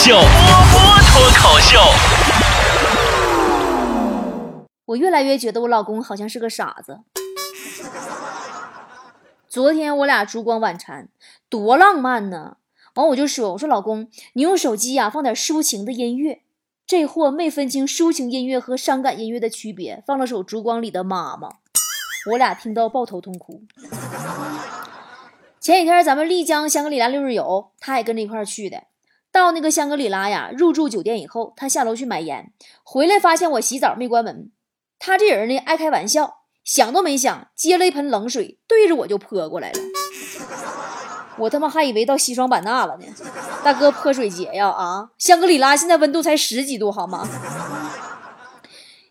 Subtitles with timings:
[0.00, 1.76] 秀，波波脱口秀。
[4.84, 7.00] 我越来越觉得我老公好像是个傻子。
[9.48, 11.08] 昨天我俩烛光晚餐，
[11.48, 12.58] 多浪漫呢！
[12.94, 16.42] 完我就说：“我说老公，你用手机呀放点抒情的音乐。”
[16.86, 21.48] 这货没分清抒情音乐和伤感音乐的区别，放了首《烛光里的妈妈》，
[22.30, 23.64] 我俩听到抱头痛哭。
[25.58, 28.84] 前几天咱们丽江香格里拉六日游，他也跟着一块去的。
[29.38, 34.50] 到那个香格里拉呀，入住酒店以后，他下楼去买烟，回来发现我洗澡没关门。
[34.98, 39.78] 他这人呢，爱开玩笑，想都没想，接了一盆冷水，对着我就泼过来了。
[41.38, 43.06] 我他妈还以为到西双版纳了呢，
[43.62, 45.10] 大哥泼水节呀啊！
[45.18, 47.24] 香格里拉现在温度才十几度，好吗？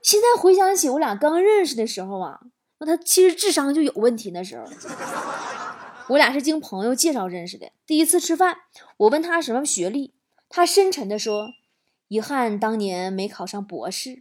[0.04, 2.42] 现在回想起我俩刚认识的时候啊，
[2.80, 4.32] 那他其实智商就有问题。
[4.32, 4.66] 那时候，
[6.10, 7.72] 我俩是经朋友介绍认识的。
[7.86, 8.58] 第一次吃饭，
[8.98, 10.14] 我问他什么学历，
[10.50, 11.54] 他深沉的说
[12.08, 14.20] ：“遗憾当年没考上博士。”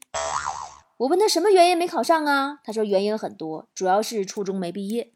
[0.98, 2.58] 我问他什么原因没考上啊？
[2.64, 5.12] 他说原因很多，主要是初中没毕业。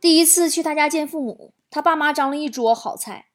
[0.00, 3.26] 第一次去他家见父母，他爸妈张了一桌好菜，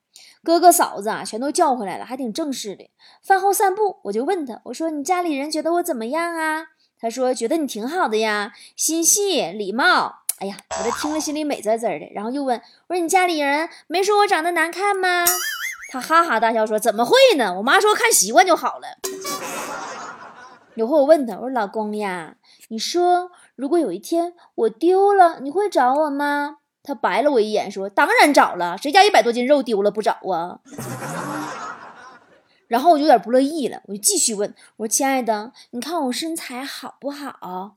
[0.43, 2.89] 哥哥嫂子啊全都叫回来了，还挺正式的。
[3.23, 6.67] 饭后散步，我就问他，我说你家里人觉得我怎么样啊？
[6.99, 10.23] 他说觉得你挺好的呀，心细礼貌。
[10.37, 12.11] 哎呀，我这听了心里美滋滋的。
[12.13, 15.25] 然后又问我说你家里人没说我长得难看吗？
[15.91, 17.53] 他哈哈大笑说怎么会呢？
[17.57, 18.87] 我妈说看习惯就好了。
[20.75, 22.35] 有回我问他，我说老公呀，
[22.67, 26.57] 你说如果有一天我丢了，你会找我吗？
[26.83, 30.59] 他白了我一眼，说当然找了，谁家一百多斤肉丢了不找啊？
[32.67, 37.73] 然后我就有点不乐意了，我就继续问，我说亲爱的，你看我身材好不好？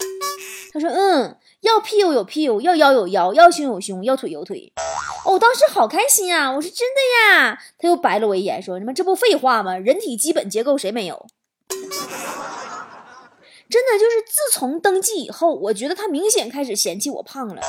[0.72, 4.72] 他说嗯，要屁股有屁股，要腰有腰，要胸有胸，要腿有腿。
[5.24, 6.50] 哦，我当时好开心啊！
[6.50, 7.00] 我说真的
[7.36, 7.58] 呀。
[7.78, 9.76] 他又白了我一眼，说你们这不废话吗？
[9.76, 11.26] 人体基本结构谁没有？
[13.68, 17.60] 真的就是自从登记以后，我觉得他明显开始嫌弃我胖了。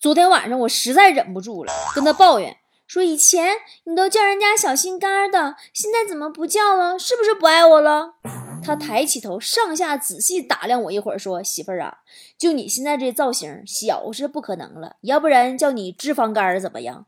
[0.00, 2.56] 昨天晚上我实在忍不住了，跟他抱怨
[2.86, 6.98] 说：“以前你都叫人家小心肝的，现在怎么不叫了？
[6.98, 8.14] 是不是不爱我了？”
[8.62, 11.98] 他抬起头，上下仔细打量我一会儿，说：“媳妇儿啊，
[12.36, 17.04] 就你现在这造型，小是不可能了，要不然叫你脂肪肝怎么样？”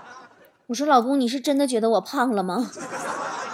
[0.68, 2.70] 我说：“老公，你是真的觉得我胖了吗？”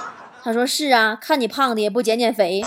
[0.45, 2.63] 他说：“是啊，看你胖的也不减减肥。”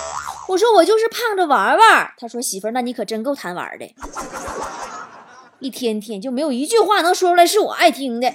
[0.50, 2.12] 我说我就是胖着玩玩。
[2.18, 3.94] 他说媳妇儿，那你可真够贪玩的，
[5.60, 8.34] 一天天就没有一句话能说出来是我爱听的。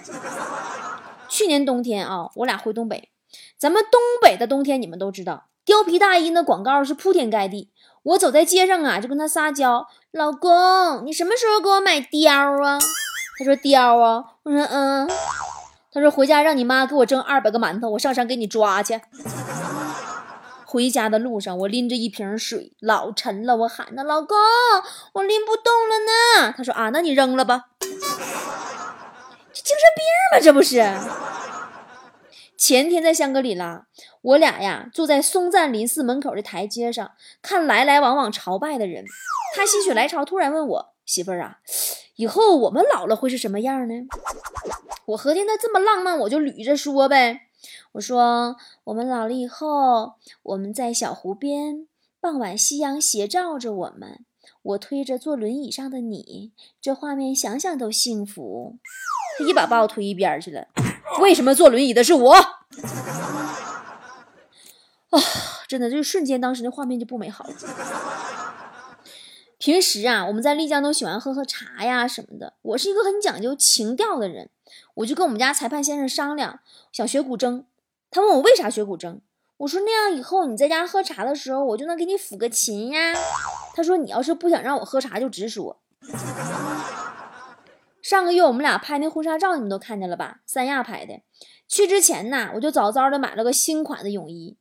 [1.29, 3.11] 去年冬天啊，我俩回东北，
[3.59, 7.71] 咱们东北的冬天你们都知道，貂皮大衣那广告是铺天盖地。
[8.03, 12.79] 我走在街上啊，就跟他撒娇，老公，你什么时候给我买貂啊？
[13.39, 15.09] 他说貂啊，我说嗯。
[15.91, 19.01] 他说回家让你妈给我蒸二百个馒头，我上山给你抓去。
[20.67, 23.57] 回家的路上，我拎着一瓶水，老沉了。
[23.57, 24.37] 我喊他老公，
[25.13, 25.95] 我拎不动了
[26.45, 26.55] 呢。
[26.57, 27.67] 他说啊，那你扔了吧。
[27.81, 30.41] 这精神病吗？
[30.43, 30.81] 这不是。
[32.57, 33.87] 前天在香格里拉，
[34.23, 39.05] 我俩呀坐在松赞林寺门口的台阶上，看来来往往朝拜的人。
[39.55, 41.59] 他心血来潮，突然问我媳妇儿啊，
[42.17, 43.95] 以后我们老了会是什么样呢？
[45.07, 47.43] 我合计那这么浪漫，我就捋着说呗。
[47.93, 51.87] 我说，我们老了以后，我们在小湖边，
[52.21, 54.25] 傍晚夕阳斜照着我们，
[54.63, 58.79] 我推着坐轮椅上的你，这画面想想都幸福。
[59.39, 60.69] 他一把把我推一边去了。
[61.21, 62.35] 为什么坐轮椅的是我？
[62.35, 62.67] 啊，
[65.69, 67.55] 真的，就是瞬间，当时那画面就不美好了。
[69.59, 72.55] 平时啊，我们在丽江都喜欢喝喝茶呀什么的。
[72.63, 74.51] 我是一个很讲究情调的人，
[74.95, 76.61] 我就跟我们家裁判先生商量，
[76.93, 77.65] 想学古筝。
[78.11, 79.21] 他问我为啥学古筝，
[79.59, 83.15] 我说那样以后你在家喝茶的时候，我就能给你抚个琴呀。
[83.75, 85.81] 他说你要是不想让我喝茶，就直说。
[88.05, 90.41] 上个月我们俩拍那婚纱照，你们都看见了吧？
[90.45, 91.23] 三亚拍的。
[91.67, 94.59] 去之前呢，我就早早的买了个新款的泳衣，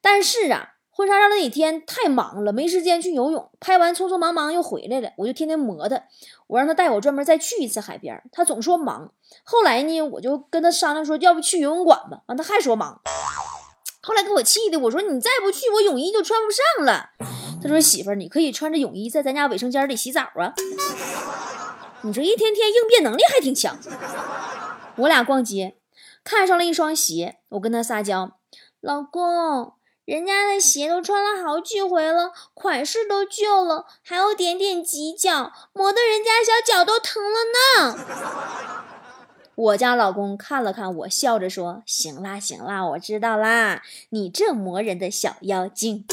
[0.00, 3.50] 但是啊，婚纱照那几天太忙了，没时间去游泳。
[3.60, 6.02] 拍完匆匆忙忙又回来了，我就天天磨他。
[6.46, 9.12] 我让他带我专门再去一次海边，他总说忙。
[9.44, 12.22] 后来呢，我就跟他商量说，要不去游泳馆吧。
[12.24, 13.02] 完，他还说忙。
[14.00, 17.10] 后来给我气的，我说你再不去，我泳衣就穿不上了。
[17.62, 20.54] 他说媳妇儿，你可以穿着泳衣在咱家卫生间里洗澡啊。
[22.02, 23.78] 你这一天天应变能力还挺强。
[24.96, 25.76] 我俩逛街，
[26.22, 28.32] 看上了一双鞋，我跟他撒娇，
[28.80, 29.74] 老公。
[30.04, 37.40] 人家的鞋都穿了好几回了，款式都旧了，还有点点挤脚，磨得人家小脚都疼了
[37.84, 37.98] 呢。
[39.54, 46.06] 我家老公看了看我，笑着说：“行啦，行啦，我知道啦，你这磨人的小妖精。”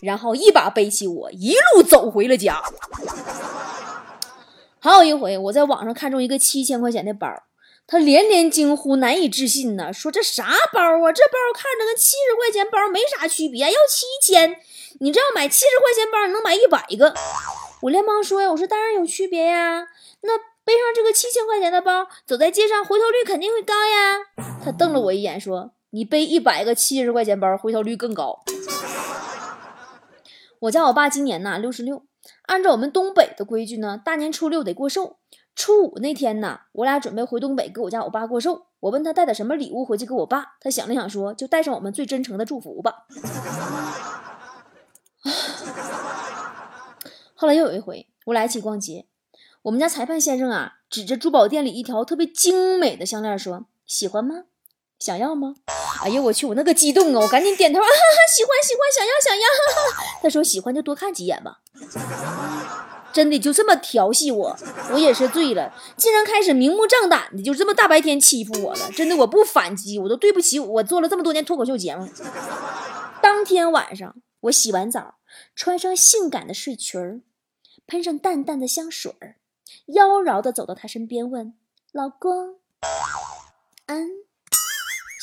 [0.00, 2.62] 然后一把背起我，一路走回了家。
[4.80, 7.28] 还有一回，我在网上看中一个七千块钱的包，
[7.86, 11.12] 他连连惊呼，难以置信呢，说这啥包啊？
[11.12, 14.56] 这包看着跟七十块钱包没啥区别，要七千，
[15.00, 17.14] 你这要买七十块钱包，你能买一百个。
[17.82, 19.88] 我连忙说呀，我说当然有区别呀，
[20.20, 24.18] 那背上这个七千块钱的包，走在街上回头率肯定会高呀。
[24.64, 28.40] 他瞪了我一眼，说你背一百个七十块钱包，回头率更高。
[30.60, 32.02] 我家我爸今年呢六十六，
[32.48, 35.18] 按照我们东北的规矩呢，大年初六得过寿。
[35.54, 38.68] 初五那天呢，我俩准备回东北给我家我爸过寿。
[38.80, 43.06] 我问他带点什么礼物回去给我爸，他想了想说，就带上我们最真诚的祝福吧。
[47.34, 49.06] 后来又有一回，我俩一起逛街，
[49.62, 54.44] 我们家裁判先生啊，指着珠宝店里一条特别精美的项链说：“喜欢吗？
[54.98, 55.56] 想要吗？”
[56.02, 57.20] 哎呀，我去，我那个激动啊！
[57.20, 57.92] 我赶紧点头，哈哈，
[58.34, 59.46] 喜欢喜欢，想要想要。
[60.22, 61.60] 他说喜欢就多看几眼吧。
[63.12, 64.56] 真的就这么调戏我，
[64.92, 68.90] 我也是醉了，竟然开始明目张胆的就这么大白天欺负我了。
[68.92, 72.08] 真的，我不反击，我都对不起我做了这么多年脱口秀节目。
[73.20, 75.16] 当天晚上，我洗完澡，
[75.56, 77.20] 穿上性感的睡裙儿，
[77.86, 79.36] 喷上淡淡的香水儿，
[79.86, 81.54] 妖娆的走到他身边，问
[81.90, 82.56] ：“老公，
[83.86, 84.24] 嗯。”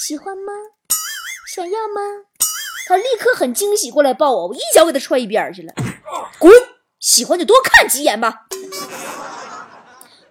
[0.07, 0.54] 喜欢吗？
[1.48, 2.00] 想要吗？
[2.88, 5.74] 他立刻很惊喜过来抱我，我一脚给他踹一边去了。
[6.38, 6.54] 滚！
[7.00, 8.46] 喜欢就多看几眼吧。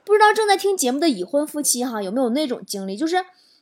[0.04, 3.16] 不知道正在听节目的已婚夫妻哈有没有那种经历，就是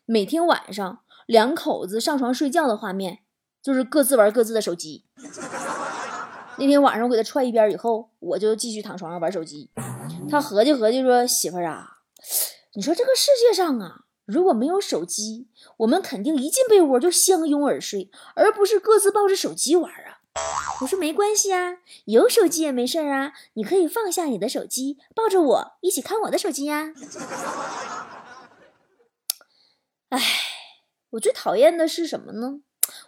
[0.04, 3.20] 每天晚上两口子上床睡觉的画面，
[3.62, 5.06] 就是各自玩各自的手机。
[6.58, 9.70] 那天晚上我给他踹一边以后，我就继续躺床上玩手机。
[10.30, 12.00] 他合计合计说：“媳妇儿啊，
[12.74, 15.48] 你说这个世界上啊。”如果没有手机，
[15.78, 20.20] 我们肯定一进被窝就相拥而睡，而不是各自抱着手机玩啊！
[20.80, 26.94] 我说没关系啊，有手机也没事啊，你可以放下你的手机，抱着我一起看我的手机呀。
[30.08, 30.20] 哎，
[31.10, 32.60] 我最讨厌的是什么呢？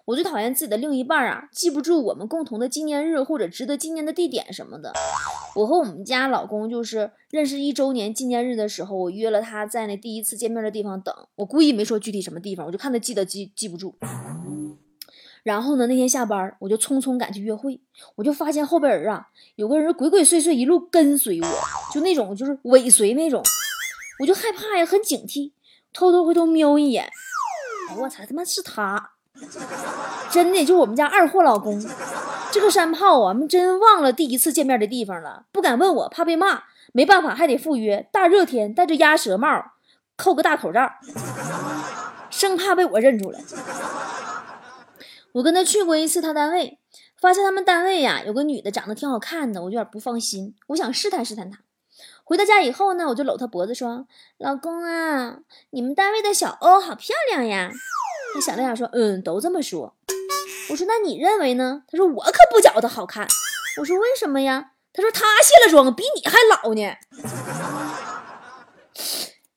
[0.06, 4.92] 我最讨厌自己的另一半啊，记不住我们共同的纪念日或者值得纪念的地点什么的。
[5.56, 11.14] 我和我们家老公就是认识一周年纪念日的时候，我约了他在那第一次见面的地方等。
[11.36, 13.94] 我故意没说具体什么地方，我就看他记得记记不住。
[15.42, 17.80] 然后呢，那天下班我就匆匆赶去约会，
[18.16, 21.46] 我就发现后边人啊，有个人鬼鬼祟祟一路跟随我，
[21.92, 23.42] 就那种就是尾随那种，
[24.20, 25.52] 我就害怕呀，很警惕，
[25.92, 27.10] 偷偷回头瞄一眼，
[27.98, 29.13] 我操，他妈是他！
[30.30, 31.84] 真的，就我们家二货老公，
[32.50, 38.08] 这个山炮啊，们真忘了第一次见面的地方了，不敢问我，怕被骂，没办法，还得赴约。
[38.12, 39.72] 大热天戴着鸭舌帽，
[40.16, 40.90] 扣个大口罩，
[42.30, 43.40] 生怕被我认出来。
[45.32, 46.78] 我跟他去过一次他单位，
[47.20, 51.58] 发现他们单位呀有个女的长得挺好看的，我有点不放心，我想试探试探他。
[52.22, 54.06] 回到家以后呢，我就搂他脖子说
[54.38, 55.38] ：“老公啊，
[55.70, 57.70] 你们单位的小欧好漂亮呀。”
[58.34, 59.94] 他想了想说：“嗯，都这么说。”
[60.70, 63.26] 我说：“那你认为呢？”他说：“我可不觉得好看。”
[63.78, 66.96] 我说：“为什么呀？”他说：“他卸了妆比你还老呢。”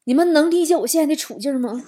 [0.05, 1.83] 你们能理解我现在的处境吗？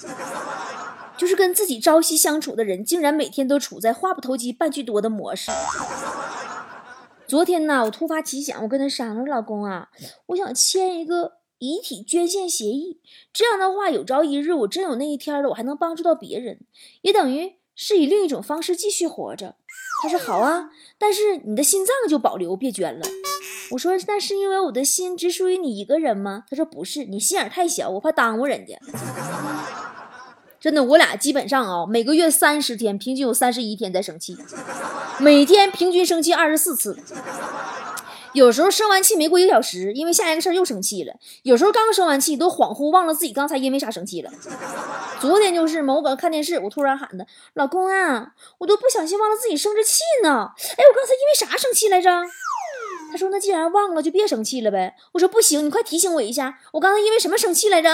[1.15, 5.51] 就是跟自己朝夕相处的人，竟然每天都处在话不投机半句多的模式。
[7.27, 9.89] 昨天呢，我突发奇想，我跟他商量：“老公啊，
[10.27, 12.99] 我想签一个。”遗体捐献协议，
[13.33, 16.61] 这样的话，有朝一日我真有那一天了，我还能帮助到别人，
[17.01, 19.55] 也等于是以另一种方式继续活着。
[20.01, 23.05] 他说好啊，但是你的心脏就保留，别捐了。
[23.71, 26.45] 我说那是因为我的心只属于你一个人吗？
[26.49, 28.79] 他说不是，你心眼太小，我怕耽误人家。
[30.61, 34.37] 真的，我俩基本上啊，每个月三十天，平均有三十一天在生气，
[35.19, 36.97] 每天平均生气二十四次。
[38.33, 41.13] 有时候生完气没过一个小时，因为下一个事儿又生气了。
[41.43, 44.31] 有时候刚生完气都恍惚忘了自己刚才因为啥生气了。
[45.19, 50.29] 昨天就是嘛，我搁看电视，我突然喊他老公啊，我都不小心忘了自己生着气呢。
[50.29, 52.09] 哎，我刚才因为啥生气来着？
[53.11, 54.95] 他说那既然忘了就别生气了呗。
[55.13, 57.89] 我说不行，你快提醒我一下，我刚才因为什么生气来着？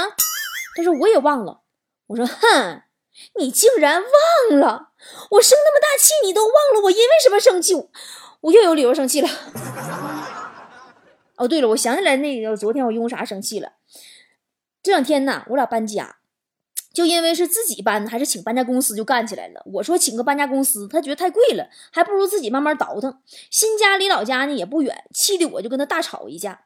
[0.75, 1.62] 他说我也忘了。
[2.08, 2.82] 我说哼，
[3.39, 4.04] 你竟然
[4.51, 4.89] 忘了？
[5.32, 7.74] 我生那么大气你都忘了我因为什么生气？
[8.42, 9.30] 我又有理由生气了。
[11.38, 13.74] 哦，对了，我想起来那个昨天我因为啥生气了？
[14.82, 16.18] 这两天呢，我俩搬家，
[16.94, 19.62] 就因为是自己搬还是请搬家公司就干起来了。
[19.74, 23.20] 我说请个搬家公司，他觉得太贵了，还不如自己慢慢倒腾。
[23.50, 26.62] 新家离老家呢也不远，气得我就跟他大吵一架。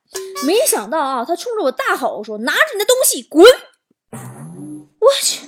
[0.45, 3.43] 没想到啊，他冲着我大吼说：“拿着你的东西滚！”
[4.99, 5.47] 我去！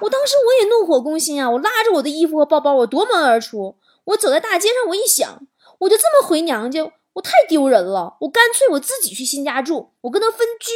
[0.00, 1.50] 我当时我也怒火攻心啊！
[1.50, 3.76] 我拉着我的衣服和包包，我夺门而出。
[4.04, 5.46] 我走在大街上，我一想，
[5.80, 8.16] 我就这么回娘家，太丢人了。
[8.20, 10.70] 我干脆我自己去新家住，我跟他分居。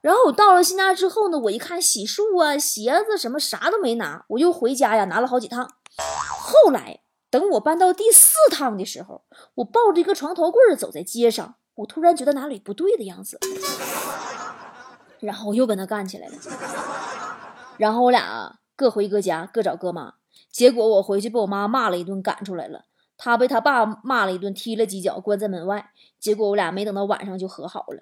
[0.00, 5.70] 然后我到了新家之后呢，我一看洗漱啊、鞋子什么啥都没拿，我又回家呀，拿了好几趟。
[5.96, 9.24] 后来等我搬到第四趟的时候，
[9.56, 13.38] 我抱着一个床头柜走在街上，我突然觉得哪里不对的样子，
[15.20, 16.34] 然后我又跟他干起来了。
[17.76, 20.14] 然后我俩各回各家，各找各妈。
[20.50, 22.84] 结果我回去被我妈骂了一顿，赶出来了。
[23.22, 25.90] 他被他爸骂了一顿，踢了几脚，关在门外。
[26.18, 28.00] 结果我俩没等到晚上就和好了。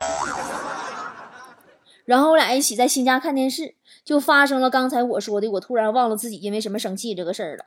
[2.07, 7.65] 然后我俩一起在新家看电视，就发生了刚才我说的，我突然忘了自己因为什么生气这个事儿了。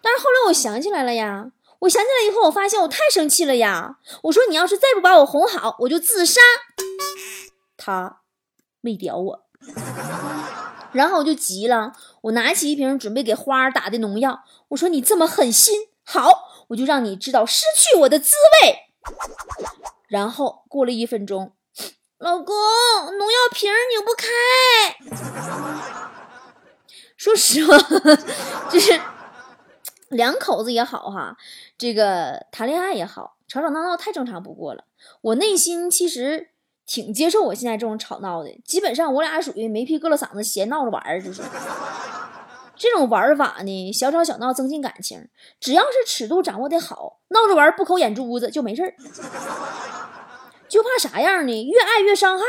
[0.00, 3.98] 但是后来我想起来了呀，我想起来以后，我发现我太生气了呀。
[4.22, 6.40] 我说你要是再不把我哄好，我就自杀。
[7.76, 8.20] 他
[8.80, 9.44] 没屌我，
[10.92, 11.92] 然后我就急了，
[12.22, 18.78] 我拿起一瓶准备给花儿打的农药，我说你这么狠心，好，我就让你知道失去我的滋味。
[20.08, 21.52] 然后过了一分钟。
[22.18, 22.56] 老公，
[23.16, 24.26] 农药瓶拧不开。
[27.16, 27.78] 说实话，
[28.68, 29.00] 就是
[30.08, 31.36] 两口子也好哈，
[31.76, 34.84] 这个谈恋爱也好，吵吵闹闹太正常不过了。
[35.20, 36.50] 我内心其实
[36.88, 41.42] 挺接受我现在这种吵闹的，基本上我俩属于没皮搁了嗓子闲闹着玩儿，就是
[42.74, 45.28] 这种玩法呢，小吵小闹增进感情，
[45.60, 48.94] 只要是尺度掌握的好，闹着玩不抠眼珠子就没事儿。
[50.66, 51.64] 就怕啥样呢？
[51.64, 52.44] 越爱越伤害。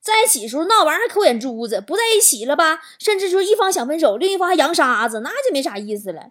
[0.00, 2.80] 在一起的时候闹完还抠眼珠子，不在一起了吧？
[2.98, 6.30] 甚至说一方想分手，另一方还扬沙子，那就没啥意思了。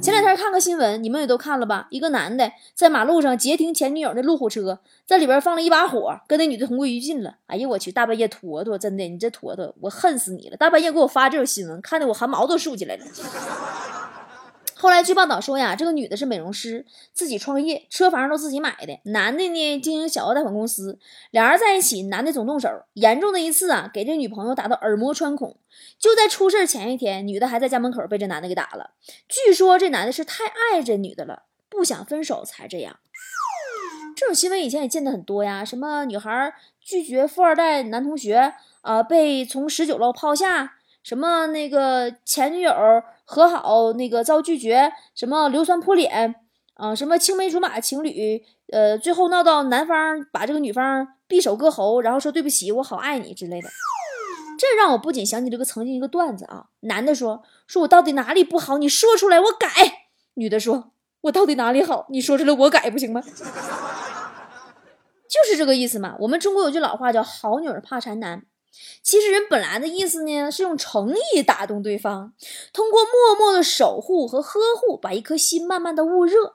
[0.00, 1.88] 前两天看个新闻，你们也都看了吧？
[1.90, 7.34] 一个男的在马路上截停前女友的路虎车，在里边放了一把火，跟那女的同归于尽了。
[7.46, 10.56] 哎呀，我去，大半夜坨坨，真的，你这坨坨，我恨死你了！
[10.56, 13.04] 大半夜给我发这种新闻，看得我汗毛都竖起来了。
[14.80, 19.00] 后来据报道说呀，这个女的是美容师，自己创业，车房都自己买的。
[19.10, 21.00] 男的呢经营小额贷款公司，
[21.32, 25.56] 俩人在一起，男的总动手，严重的一次啊，给这女朋友打到耳膜穿孔。
[25.98, 28.92] 就在出事前一天，女的还在家门口被这男的给打了。
[29.26, 33.00] 据说这男的是太爱这女的了，不想分手才这样。
[34.14, 40.76] 这种新闻以前也见得很多呀，什么女孩拒绝富二代男同学啊，被从十九楼抛下。
[41.08, 42.70] 什么那个前女友
[43.24, 46.34] 和好那个遭拒绝，什么硫酸泼脸
[46.74, 49.96] 啊，什么青梅竹马情侣，呃，最后闹到男方
[50.30, 53.70] 把这个女方匕首割喉，然后说对不起，我好爱你之类的。
[54.58, 59.68] 这让我不仅想起这个曾经一个段子啊，男的说说我到底哪里不好，你说出来我改；
[60.34, 63.22] 女的说我到底哪里好，你说出来我改不行吗？
[65.26, 66.16] 就是这个意思嘛。
[66.20, 68.42] 我们中国有句老话叫好女儿怕缠男。
[69.02, 72.32] 其实人本来的意思呢，是用诚意打动对方，
[72.72, 76.54] 通过默默的守护和呵护，把一颗心慢慢的焐热。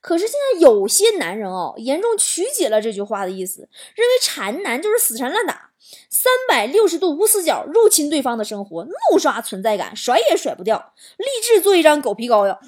[0.00, 5.70] 可是现在有些男人哦，严重曲解了这句话的意思，认为缠男就是死缠烂打，
[6.10, 12.58] 三百六十度无死角入侵对方的生活，怒刷存在感，甩也甩不掉，立志做一张狗皮膏药，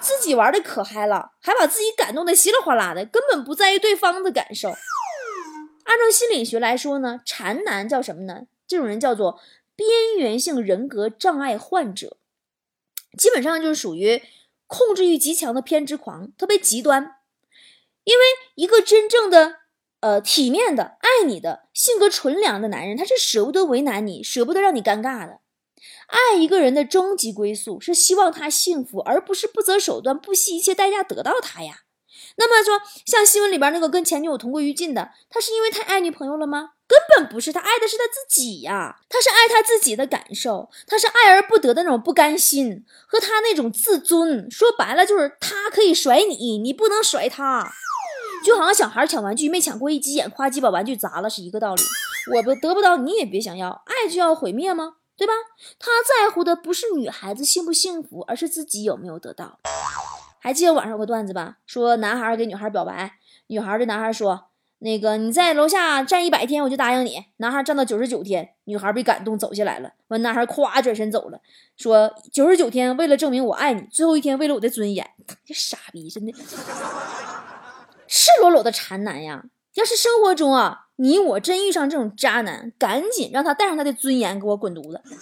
[0.00, 4.70] 自己玩的可嗨了，还把自己感动的稀里哗啦的，根本不在意对方的感受。
[5.98, 8.42] 按照心理学来说呢，缠男叫什么呢？
[8.68, 9.40] 这种人叫做
[9.74, 12.18] 边缘性人格障碍患者，
[13.18, 14.22] 基本上就是属于
[14.68, 17.16] 控制欲极强的偏执狂，特别极端。
[18.04, 18.24] 因为
[18.54, 19.56] 一个真正的
[20.00, 25.40] 呃体面的爱你的性格纯良的男人，他是舍不得为难你，舍不得让你尴尬的。
[26.06, 31.80] 爱一个人的终极归宿是希望他幸福，而不是不择手段、不惜一切代价得到他呀。
[32.38, 36.70] 那么说，像新闻里边那个跟前女友同归于尽的，他是因为太爱女朋友了吗？
[36.86, 44.50] 根本不是，他爱的是他自己呀，他是爱他自己的感受，他是爱而不得的那种不甘心和他那种自尊。
[44.50, 47.68] 说白了就是他可以甩你，你不能甩他，
[48.44, 51.82] 就好像小孩抢玩具没抢过一急眼，夸叽把玩具砸了是一个道理。
[52.36, 54.94] 我不得不到，你也别想要，爱就要毁灭吗？
[55.16, 55.32] 对吧？
[55.80, 59.58] 他在乎的不是女孩子幸不幸福，而是自己有没有得到。
[60.40, 61.58] 还记得网上有个段子吧？
[61.66, 63.12] 说男孩给女孩表白，
[63.48, 64.46] 女孩对男孩说
[64.80, 69.92] ：“那个你在楼下站一百天，我就答应你。”男孩站到九十九天，女孩被感动走下来了。
[70.08, 71.40] 完，男孩咵转身走了，
[71.76, 75.10] 说：“九十九天为了证明我爱你，最后一天为了我的尊严。
[75.44, 76.32] ”这傻逼，真的
[78.06, 79.44] 赤裸裸的馋男呀！
[79.74, 85.02] 要是生活中啊，你我真遇上这种渣男，赶紧让他带上他的尊严给我滚犊子。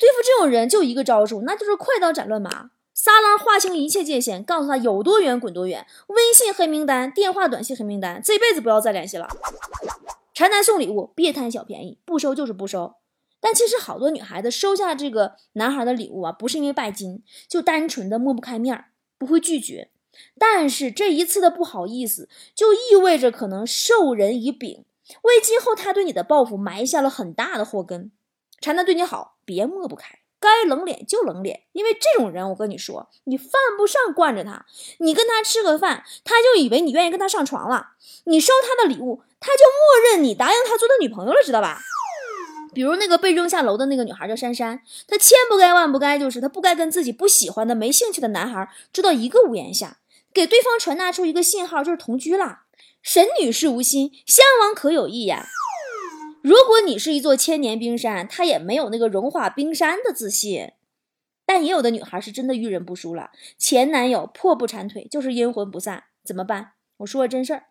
[0.00, 2.70] 对付这种人就一个招数，那就是快刀斩乱麻。
[3.02, 5.86] 撒浪划清一切界限，告诉他有多远滚多远。
[6.08, 9.26] 微信黑名单、电话短信黑名单，这辈子不要再联系了。
[10.34, 12.96] 馋男送礼物，别贪小便宜，不收就是不收。
[13.40, 19.88] 但其实好多女孩子收下这个男孩的礼物啊，不是因为拜金，就单纯的抹不开面儿，不会拒绝。
[20.38, 24.84] 但是这一次的不好意思，就意味着可能授人以柄，
[25.22, 28.12] 为今后他对你的报复埋下了很大的祸根。
[28.60, 34.64] 馋男对你好，别抹不开，该冷脸就冷脸，因为这种人，我跟你说，你犯不上惯着他。
[34.98, 37.92] 你跟他吃个饭，他就以为你愿意跟他上床了；
[38.24, 41.78] 你收他的礼物，他就默认你答应他做他女朋友了，知道吧？
[42.72, 49.98] 比如那个被扔下楼的那个女孩叫珊珊，她千不该万不该，就是她不该跟自己不喜欢的、没兴趣的男孩住到一个屋檐下，
[50.32, 52.62] 给对方传达出一个信号，就是同居啦。
[53.02, 55.48] 沈女士无心，相王可有意呀。
[56.42, 60.72] 如果你是一座千年冰山，她也没有那个融化冰山的自信。
[61.44, 66.74] 但也有的女孩是真的遇人不淑了，前男友破不缠腿，就是阴魂不散，怎么办？
[66.98, 67.64] 我说个真事儿，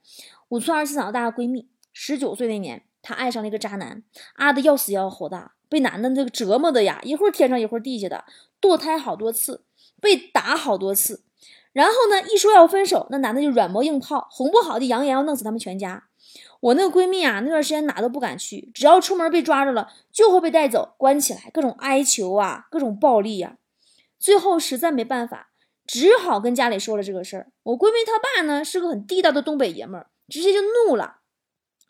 [0.50, 2.84] 五村二七嫂大闺蜜，十九岁那年。
[3.02, 8.26] 她爱上了一个渣男，啊的要死要活的，被男的那个折磨的呀，一会儿天上一会儿地下的，
[8.60, 9.64] 堕胎好多次，
[10.02, 11.24] 被打好多次，
[11.72, 16.09] 然后呢，一说要分手，那男的就软磨硬泡，哄不好的扬言要弄死他们全家。
[16.60, 23.58] 我那个闺蜜啊，那段时间哪都不敢去，只要出门被抓着了，就会被带走关起来，各种哀求啊，各种暴力呀，
[24.20, 25.52] 最后实在没办法，
[25.88, 27.48] 只好跟家里说了这个事儿。
[27.64, 31.18] 我闺蜜她爸呢是个很地道的东北爷们儿，直接就怒了。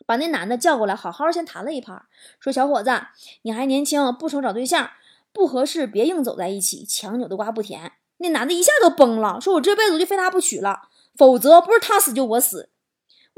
[0.06, 2.04] 把那男的叫过来，好好先谈了一盘，
[2.40, 2.90] 说：“小伙子，
[3.42, 4.90] 你还年轻，不愁找对象，
[5.32, 12.70] 不合适别硬走在一起，强扭的瓜不甜。”那男的一下都崩了，说：“我这辈子就非他不娶了，否则不是他死就我死。”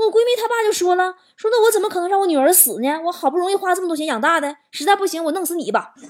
[0.04, 2.88] 我闺蜜她爸就说了：“说那我怎么可能让我女儿死呢？
[3.04, 5.94] 我好不容易花这么多钱养大的，实在不行我弄死你吧。”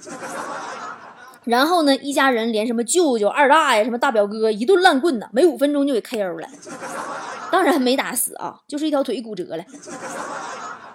[1.45, 6.49] 然后呢，一家人连什么舅舅、二大爷、什么大表哥一顿烂棍子，没五分钟就给 KO 了。
[7.51, 9.65] 当然没打死啊，就是一条腿骨折了。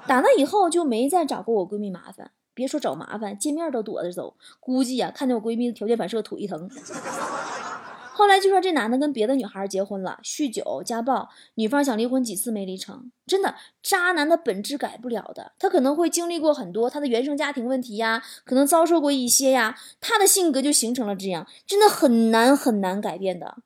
[0.08, 4.36] 打那以后就没再找过我闺蜜麻烦，别说找麻烦，见面都躲着走。
[4.62, 6.70] 估计呀，看见我闺蜜的条件反射，腿疼。
[8.18, 13.12] 后来就说这男的跟别的女孩结婚了，酗酒、家暴，女方想离婚几次没离成。
[13.28, 23.58] 真的，渣男的本质改不了的，他可能会经历过很多他的原生家庭问题呀，可能遭受过一些呀，他的性格就形成了这样，真的很难很难改变的，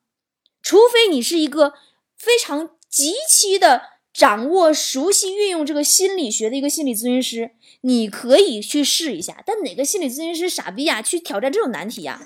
[0.61, 1.73] 除非你是一个
[2.17, 2.71] 非常。
[2.91, 3.83] 极其的
[4.13, 7.51] 掌握、熟悉、运用这个心理学的一个心理咨询师，
[7.83, 9.41] 你可以去试一下。
[9.45, 12.19] 但哪个心理咨询师傻逼呀，去挑战这种难题呀？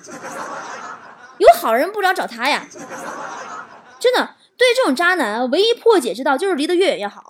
[1.39, 2.67] 有好人不着找他呀！
[3.99, 7.23] 真的，对这种渣男，唯一破解之道就是离得越远越好。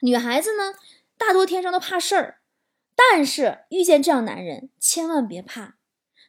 [0.00, 0.74] 女孩子呢，
[1.16, 2.40] 大多天生都怕事儿，
[2.94, 5.74] 但是遇见这样男人，千万别怕，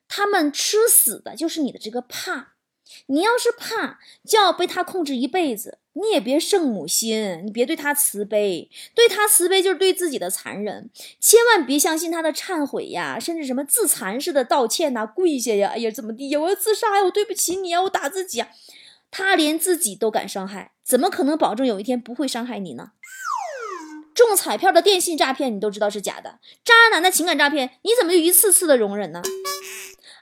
[0.07, 2.53] 他们吃死的就是你的这个怕。
[3.07, 5.79] 你要是怕，就要被他控制一辈子。
[5.93, 10.89] 你也别圣母心，你别对他慈悲，对他慈悲就是对自己的残忍。
[11.19, 18.47] 千万别相信他的忏悔呀，甚至什么自残式的道歉呐，跪下呀，哎呀怎么地呀，我要自杀呀，我对不起你啊，我打自己啊。
[19.09, 22.91] 他连自己都敢伤害，怎么可能保证有一天不会伤害你呢？
[24.13, 29.21] 中彩票的电信诈骗你都知道是假的，渣男的情感诈骗你怎么就一次次的容忍呢？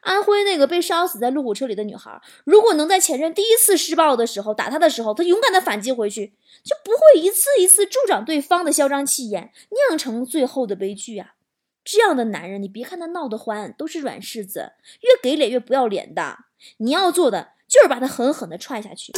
[0.01, 6.33] 安徽那个被烧死在路虎车里的女孩，如果能在前任第一次施暴的时候打他的时候，他勇敢的反击回去，
[6.63, 9.51] 就不会一次一次助长对方的嚣张气焰，
[9.89, 11.35] 酿成最后的悲剧啊！
[11.83, 16.37] 这样的男人，你别看他闹得欢，都是软柿子，越给脸越不要脸的。
[16.77, 19.11] 你要做的就是把他狠狠的踹下去。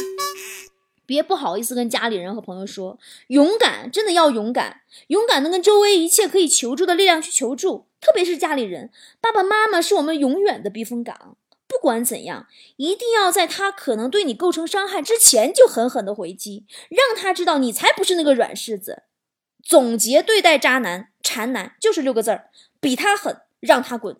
[1.04, 11.38] 别不好意思跟家里人和朋友说，勇敢真的要勇敢，勇敢的跟周围一切可以求助的力量去求助，特别是家里人，爸爸妈妈是我们永远的避风港。
[11.66, 19.04] 不管怎样，一定要在他可能对你构成伤害之前就狠狠的回击，让他知道你才不是那个软柿子。
[19.64, 24.14] 总结对待渣男、馋男就是六个字儿：比他狠，让他滚。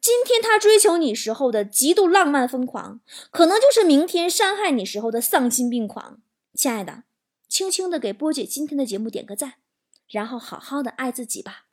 [0.00, 6.18] 今天他追求你时候的极度浪漫疯狂，可能就是明天伤害你时候的丧心病狂。
[6.54, 7.04] 亲爱的，
[7.48, 9.54] 轻轻的给波姐今天的节目点个赞，
[10.08, 11.66] 然后好好的爱自己吧。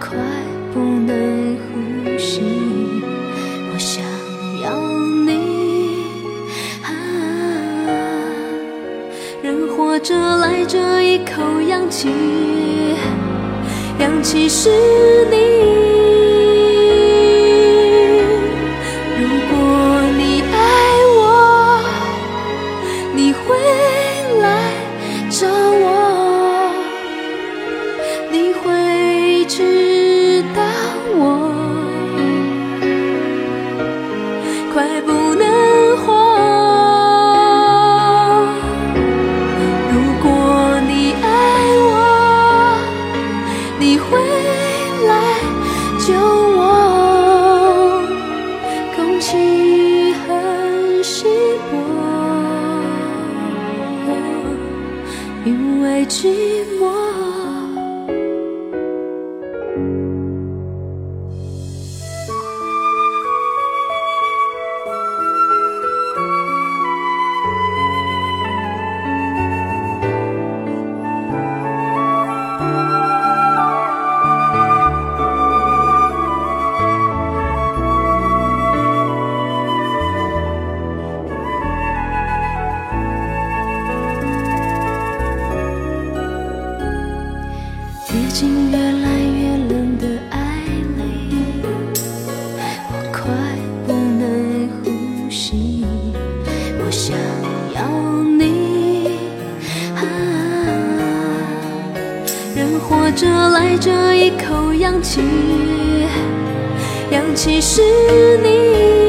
[0.00, 0.16] 快
[0.72, 2.40] 不能呼吸
[3.72, 4.04] 我想
[4.62, 4.80] 要
[5.24, 5.30] 你。
[6.82, 6.88] 啊
[9.42, 12.08] 人活着赖着一口氧气
[13.98, 14.70] 氧气是
[15.30, 15.83] 你
[45.06, 45.40] 来
[45.98, 46.83] 救我。
[103.80, 105.20] 这一口氧气
[107.10, 107.82] 氧气是
[108.38, 109.03] 你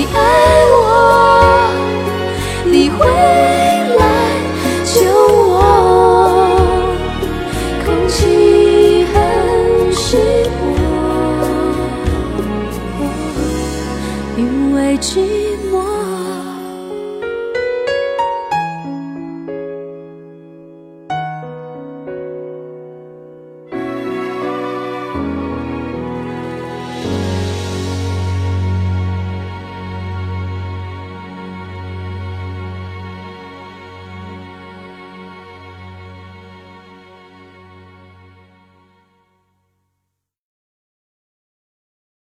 [0.00, 0.18] 你爱
[0.72, 0.80] 我
[2.64, 3.04] 你会
[3.98, 4.02] 来
[4.82, 4.96] 救
[5.46, 5.60] 我
[7.84, 10.16] 空气很稀
[10.58, 10.62] 薄。
[14.38, 15.39] 因为寂